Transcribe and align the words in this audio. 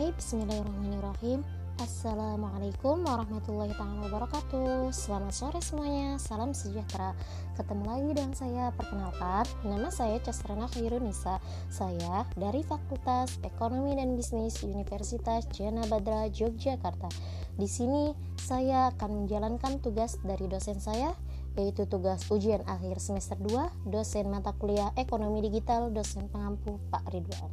Oke, 0.00 0.16
bismillahirrahmanirrahim. 0.16 1.44
Assalamualaikum 1.76 3.04
warahmatullahi 3.04 3.76
wabarakatuh. 3.76 4.88
Selamat 4.96 5.36
sore 5.36 5.60
semuanya, 5.60 6.16
salam 6.16 6.56
sejahtera. 6.56 7.12
Ketemu 7.52 7.84
lagi 7.84 8.10
dengan 8.16 8.32
saya, 8.32 8.64
perkenalkan 8.80 9.44
Nama 9.60 9.92
saya 9.92 10.16
Castrana 10.24 10.72
Khairunisa 10.72 11.36
Saya 11.68 12.24
dari 12.32 12.64
Fakultas 12.64 13.36
Ekonomi 13.44 13.92
dan 13.92 14.16
Bisnis 14.16 14.64
Universitas 14.64 15.44
Jana 15.52 15.84
Badra, 15.84 16.32
Yogyakarta. 16.32 17.12
Di 17.60 17.68
sini 17.68 18.16
saya 18.40 18.96
akan 18.96 19.28
menjalankan 19.28 19.84
tugas 19.84 20.16
dari 20.24 20.48
dosen 20.48 20.80
saya 20.80 21.12
yaitu 21.60 21.84
tugas 21.84 22.24
ujian 22.32 22.64
akhir 22.64 23.04
semester 23.04 23.36
2 23.36 23.92
dosen 23.92 24.32
mata 24.32 24.56
kuliah 24.56 24.96
ekonomi 24.96 25.44
digital 25.44 25.92
dosen 25.92 26.24
pengampu 26.32 26.80
Pak 26.88 27.04
Ridwan 27.12 27.52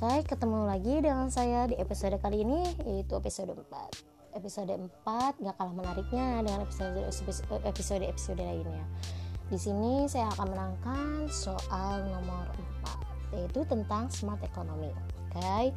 Oke, 0.00 0.32
ketemu 0.32 0.64
lagi 0.64 1.04
dengan 1.04 1.28
saya 1.28 1.68
di 1.68 1.76
episode 1.76 2.16
kali 2.24 2.40
ini 2.40 2.64
yaitu 2.88 3.20
episode 3.20 3.52
4. 3.52 4.32
Episode 4.32 4.72
4 5.04 5.44
gak 5.44 5.54
kalah 5.60 5.76
menariknya 5.76 6.40
dengan 6.40 6.64
episode 6.64 7.04
episode 7.68 8.00
episode 8.08 8.40
lainnya. 8.40 8.80
Di 9.52 9.60
sini 9.60 10.08
saya 10.08 10.32
akan 10.32 10.56
menangkan 10.56 11.28
soal 11.28 12.08
nomor 12.08 12.48
4 13.28 13.44
yaitu 13.44 13.60
tentang 13.68 14.08
smart 14.08 14.40
economy. 14.40 14.88
Oke. 15.36 15.76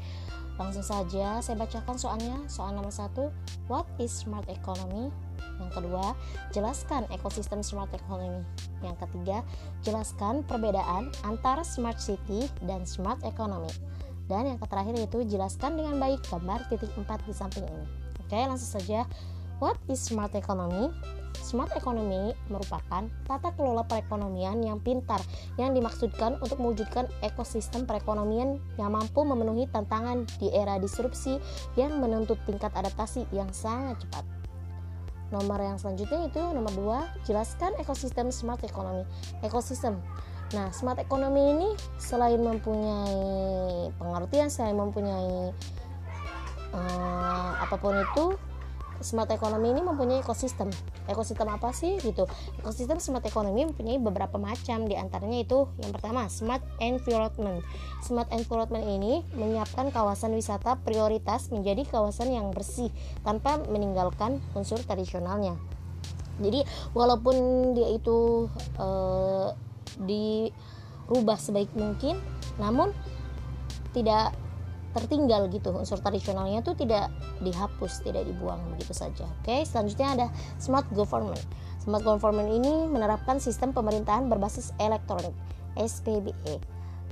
Langsung 0.55 0.87
saja 0.87 1.43
saya 1.43 1.59
bacakan 1.59 1.99
soalnya. 1.99 2.39
Soal 2.47 2.79
nomor 2.79 2.95
1, 2.95 3.27
what 3.67 3.83
is 3.99 4.23
smart 4.23 4.47
economy? 4.47 5.11
Yang 5.59 5.83
kedua, 5.83 6.15
jelaskan 6.55 7.03
ekosistem 7.11 7.59
smart 7.59 7.91
economy. 7.91 8.39
Yang 8.79 9.03
ketiga, 9.03 9.43
jelaskan 9.83 10.47
perbedaan 10.47 11.11
antara 11.27 11.59
smart 11.67 11.99
city 11.99 12.47
dan 12.63 12.87
smart 12.87 13.19
economy. 13.27 13.67
Dan 14.31 14.55
yang 14.55 14.57
terakhir 14.63 14.95
itu 14.95 15.27
jelaskan 15.27 15.75
dengan 15.75 15.99
baik 15.99 16.23
gambar 16.31 16.67
titik 16.71 16.91
4 16.95 17.27
di 17.27 17.33
samping 17.35 17.65
ini. 17.67 17.85
Oke, 18.23 18.39
langsung 18.39 18.79
saja. 18.79 19.03
What 19.59 19.79
is 19.91 19.99
smart 19.99 20.33
economy? 20.35 20.91
Smart 21.43 21.75
economy 21.75 22.31
merupakan 22.47 23.03
tata 23.27 23.51
kelola 23.59 23.83
perekonomian 23.83 24.63
yang 24.63 24.79
pintar 24.79 25.19
yang 25.59 25.75
dimaksudkan 25.75 26.39
untuk 26.39 26.55
mewujudkan 26.55 27.11
ekosistem 27.19 27.83
perekonomian 27.83 28.63
yang 28.79 28.95
mampu 28.95 29.27
memenuhi 29.27 29.67
tantangan 29.67 30.23
di 30.39 30.47
era 30.55 30.79
disrupsi 30.79 31.43
yang 31.75 31.99
menuntut 31.99 32.39
tingkat 32.47 32.71
adaptasi 32.71 33.27
yang 33.35 33.51
sangat 33.51 33.99
cepat. 34.07 34.23
Nomor 35.35 35.59
yang 35.59 35.81
selanjutnya 35.81 36.29
itu 36.29 36.41
nomor 36.53 36.71
2, 37.19 37.27
jelaskan 37.27 37.73
ekosistem 37.81 38.29
smart 38.29 38.61
economy. 38.63 39.03
Ekosistem 39.41 39.99
Nah, 40.53 40.69
smart 40.69 41.01
economy 41.01 41.57
ini 41.57 41.69
selain 41.97 42.37
mempunyai 42.37 43.17
pengertian, 43.97 44.53
selain 44.53 44.77
mempunyai 44.77 45.49
uh, 46.77 47.51
apa 47.57 47.73
pun 47.81 47.97
itu, 47.97 48.37
smart 49.01 49.33
economy 49.33 49.73
ini 49.73 49.81
mempunyai 49.81 50.21
ekosistem. 50.21 50.69
Ekosistem 51.09 51.49
apa 51.49 51.73
sih 51.73 51.97
gitu? 52.05 52.29
Ekosistem 52.61 53.01
smart 53.01 53.25
economy 53.25 53.65
mempunyai 53.65 53.97
beberapa 53.97 54.37
macam 54.37 54.85
di 54.85 54.93
antaranya 54.93 55.41
itu 55.41 55.65
yang 55.81 55.89
pertama, 55.89 56.29
smart 56.29 56.61
environment. 56.77 57.65
Smart 58.05 58.29
environment 58.29 58.85
ini 58.85 59.25
menyiapkan 59.33 59.89
kawasan 59.89 60.37
wisata 60.37 60.77
prioritas 60.85 61.49
menjadi 61.49 61.81
kawasan 61.89 62.29
yang 62.29 62.53
bersih 62.53 62.93
tanpa 63.25 63.57
meninggalkan 63.73 64.37
unsur 64.53 64.77
tradisionalnya. 64.85 65.57
Jadi, 66.41 66.65
walaupun 66.97 67.35
dia 67.77 67.93
itu 67.93 68.49
uh, 68.81 69.53
dirubah 70.01 71.37
sebaik 71.37 71.69
mungkin 71.77 72.17
namun 72.57 72.93
tidak 73.93 74.33
tertinggal 74.93 75.49
gitu. 75.49 75.73
Unsur 75.73 75.97
tradisionalnya 75.97 76.61
itu 76.61 76.77
tidak 76.77 77.09
dihapus 77.41 78.05
tidak 78.05 78.29
dibuang 78.29 78.61
begitu 78.77 78.93
saja. 78.93 79.25
Oke 79.41 79.65
selanjutnya 79.65 80.07
ada 80.13 80.27
smart 80.61 80.85
government. 80.93 81.41
Smart 81.81 82.05
government 82.05 82.49
ini 82.53 82.87
menerapkan 82.87 83.41
sistem 83.41 83.73
pemerintahan 83.73 84.29
berbasis 84.29 84.71
elektronik 84.77 85.33
SPBE 85.75 86.61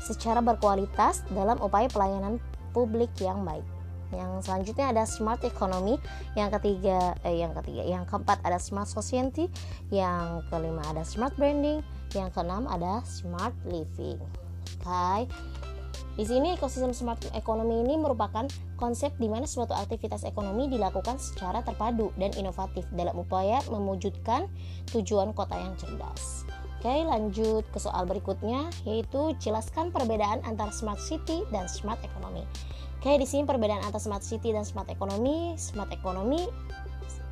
secara 0.02 0.42
berkualitas 0.42 1.26
dalam 1.34 1.58
upaya 1.62 1.90
pelayanan 1.90 2.42
publik 2.74 3.12
yang 3.22 3.44
baik 3.46 3.66
yang 4.16 4.44
selanjutnya 4.44 4.92
ada 4.92 5.04
smart 5.08 5.42
economy 5.44 5.98
yang 6.36 6.52
ketiga 6.60 7.16
eh, 7.24 7.40
yang 7.40 7.56
ketiga 7.58 7.84
yang 7.84 8.04
keempat 8.08 8.40
ada 8.44 8.60
smart 8.60 8.88
society 8.88 9.48
yang 9.90 10.44
kelima 10.52 10.84
ada 10.92 11.04
smart 11.04 11.36
branding 11.40 11.84
yang 12.16 12.28
keenam 12.32 12.68
ada 12.68 13.00
smart 13.08 13.56
living 13.68 14.20
Hai 14.84 15.28
di 16.20 16.28
sini 16.28 16.60
ekosistem 16.60 16.92
smart 16.92 17.24
economy 17.32 17.88
ini 17.88 17.96
merupakan 17.96 18.44
konsep 18.76 19.16
di 19.16 19.32
mana 19.32 19.48
suatu 19.48 19.72
aktivitas 19.72 20.28
ekonomi 20.28 20.68
dilakukan 20.68 21.16
secara 21.16 21.64
terpadu 21.64 22.12
dan 22.20 22.36
inovatif 22.36 22.84
dalam 22.92 23.16
upaya 23.16 23.64
mewujudkan 23.72 24.52
tujuan 24.92 25.32
kota 25.32 25.56
yang 25.56 25.72
cerdas. 25.80 26.44
Oke, 26.82 27.06
lanjut 27.06 27.62
ke 27.70 27.78
soal 27.78 28.10
berikutnya 28.10 28.66
yaitu 28.90 29.38
jelaskan 29.38 29.94
perbedaan 29.94 30.42
antara 30.50 30.74
smart 30.74 30.98
city 30.98 31.46
dan 31.54 31.70
smart 31.70 32.02
economy. 32.02 32.42
Oke, 32.98 33.22
di 33.22 33.30
sini 33.30 33.46
perbedaan 33.46 33.86
antara 33.86 34.02
smart 34.02 34.26
city 34.26 34.50
dan 34.50 34.66
smart 34.66 34.90
economy. 34.90 35.54
Smart 35.62 35.94
economy 35.94 36.50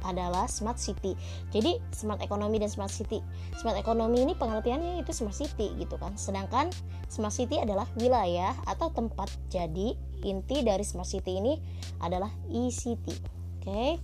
adalah 0.06 0.46
smart 0.46 0.78
city. 0.78 1.18
Jadi 1.50 1.82
smart 1.90 2.22
economy 2.22 2.62
dan 2.62 2.70
smart 2.70 2.94
city. 2.94 3.26
Smart 3.58 3.74
economy 3.82 4.22
ini 4.22 4.38
pengertiannya 4.38 5.02
itu 5.02 5.18
smart 5.18 5.34
city 5.34 5.74
gitu 5.82 5.98
kan. 5.98 6.14
Sedangkan 6.14 6.70
smart 7.10 7.34
city 7.34 7.58
adalah 7.58 7.90
wilayah 7.98 8.54
atau 8.70 8.94
tempat. 8.94 9.34
Jadi 9.50 9.98
inti 10.30 10.62
dari 10.62 10.86
smart 10.86 11.10
city 11.10 11.42
ini 11.42 11.58
adalah 12.06 12.30
e-city. 12.54 13.18
Oke. 13.58 13.98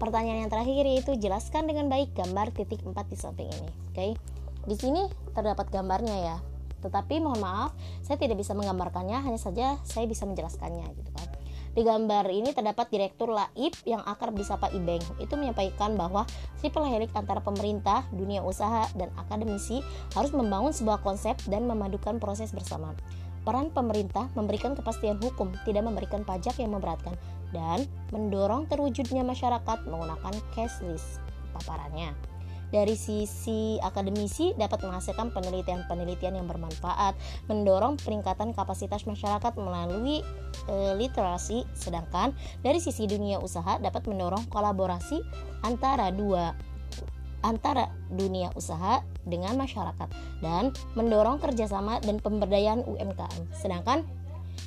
Pertanyaan 0.00 0.48
yang 0.48 0.50
terakhir 0.50 0.88
yaitu 0.88 1.20
jelaskan 1.20 1.68
dengan 1.68 1.92
baik 1.92 2.16
gambar 2.16 2.48
titik 2.56 2.80
4 2.80 2.96
di 3.12 3.16
samping 3.20 3.52
ini. 3.52 3.68
Oke. 3.92 4.39
Di 4.64 4.76
sini 4.76 5.06
terdapat 5.32 5.72
gambarnya 5.72 6.16
ya. 6.20 6.36
Tetapi 6.80 7.20
mohon 7.20 7.40
maaf, 7.44 7.76
saya 8.00 8.16
tidak 8.16 8.40
bisa 8.40 8.56
menggambarkannya, 8.56 9.20
hanya 9.20 9.40
saja 9.40 9.76
saya 9.84 10.08
bisa 10.08 10.24
menjelaskannya 10.24 10.88
gitu 10.96 11.10
kan. 11.12 11.28
Di 11.70 11.86
gambar 11.86 12.26
ini 12.34 12.50
terdapat 12.50 12.90
Direktur 12.90 13.30
Laib 13.30 13.78
yang 13.86 14.02
akrab 14.02 14.34
disapa 14.34 14.74
Ibeng. 14.74 15.22
Itu 15.22 15.38
menyampaikan 15.38 15.94
bahwa 15.94 16.26
triple 16.58 16.88
helix 16.90 17.14
antara 17.14 17.38
pemerintah, 17.38 18.02
dunia 18.10 18.42
usaha, 18.42 18.90
dan 18.98 19.14
akademisi 19.14 19.78
harus 20.18 20.34
membangun 20.34 20.74
sebuah 20.74 20.98
konsep 21.06 21.38
dan 21.46 21.70
memadukan 21.70 22.18
proses 22.18 22.50
bersama. 22.50 22.90
Peran 23.46 23.70
pemerintah 23.70 24.26
memberikan 24.34 24.74
kepastian 24.74 25.22
hukum, 25.22 25.54
tidak 25.62 25.86
memberikan 25.86 26.26
pajak 26.26 26.58
yang 26.58 26.74
memberatkan, 26.74 27.14
dan 27.54 27.86
mendorong 28.10 28.66
terwujudnya 28.66 29.22
masyarakat 29.22 29.78
menggunakan 29.86 30.34
cashless 30.54 31.22
paparannya 31.54 32.29
dari 32.70 32.94
sisi 32.94 33.76
akademisi 33.82 34.54
dapat 34.58 34.82
menghasilkan 34.86 35.34
penelitian-penelitian 35.34 36.38
yang 36.38 36.46
bermanfaat, 36.46 37.14
mendorong 37.50 37.98
peningkatan 38.00 38.54
kapasitas 38.54 39.04
masyarakat 39.06 39.52
melalui 39.58 40.22
e, 40.70 40.74
literasi, 40.98 41.66
sedangkan 41.74 42.34
dari 42.62 42.78
sisi 42.82 43.06
dunia 43.06 43.38
usaha 43.42 43.78
dapat 43.78 44.06
mendorong 44.06 44.46
kolaborasi 44.48 45.22
antara 45.66 46.08
dua 46.14 46.56
antara 47.40 47.88
dunia 48.12 48.52
usaha 48.52 49.00
dengan 49.24 49.56
masyarakat 49.56 50.08
dan 50.44 50.76
mendorong 50.92 51.40
kerjasama 51.40 51.96
dan 52.04 52.20
pemberdayaan 52.20 52.84
UMKM. 52.84 53.48
Sedangkan 53.56 54.04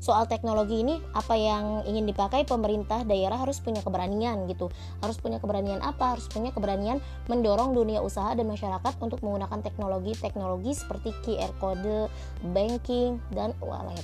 soal 0.03 0.27
teknologi 0.27 0.83
ini 0.83 0.99
apa 1.15 1.33
yang 1.37 1.87
ingin 1.87 2.03
dipakai 2.03 2.43
pemerintah 2.43 3.07
daerah 3.07 3.39
harus 3.39 3.63
punya 3.63 3.79
keberanian 3.79 4.47
gitu 4.51 4.67
harus 4.99 5.15
punya 5.15 5.39
keberanian 5.39 5.79
apa 5.79 6.17
harus 6.17 6.27
punya 6.27 6.51
keberanian 6.51 6.99
mendorong 7.31 7.71
dunia 7.71 8.03
usaha 8.03 8.35
dan 8.35 8.49
masyarakat 8.51 8.93
untuk 8.99 9.23
menggunakan 9.23 9.63
teknologi-teknologi 9.63 10.75
seperti 10.75 11.15
QR 11.23 11.53
code 11.61 12.11
banking 12.51 13.23
dan 13.31 13.55
wallet 13.63 14.03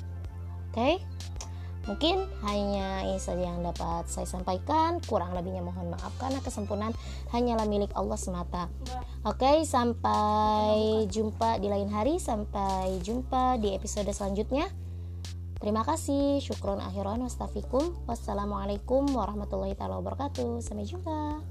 oke? 0.80 1.02
Mungkin 1.88 2.30
hanya 2.46 3.02
ini 3.02 3.18
saja 3.18 3.50
yang 3.50 3.66
dapat 3.66 4.06
saya 4.06 4.30
sampaikan. 4.30 5.02
Kurang 5.02 5.34
lebihnya 5.34 5.66
mohon 5.66 5.90
maaf 5.90 6.14
karena 6.22 6.38
kesempurnaan 6.38 6.94
hanyalah 7.34 7.66
milik 7.66 7.90
Allah 7.98 8.20
semata. 8.20 8.70
Oke, 9.26 9.66
sampai 9.66 11.10
jumpa 11.10 11.58
di 11.58 11.66
lain 11.66 11.90
hari. 11.90 12.22
Sampai 12.22 13.02
jumpa 13.02 13.58
di 13.58 13.74
episode 13.74 14.12
selanjutnya. 14.14 14.70
Terima 15.60 15.84
kasih, 15.84 16.40
syukron 16.40 16.80
akhiran 16.80 17.20
wastafikum. 17.20 18.08
Wassalamualaikum 18.08 19.12
warahmatullahi 19.12 19.76
wabarakatuh. 19.76 20.64
Sampai 20.64 20.88
jumpa. 20.88 21.44